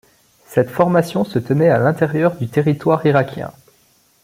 [0.47, 3.51] Cette formation se tenait à l'intérieur du territoire irakien.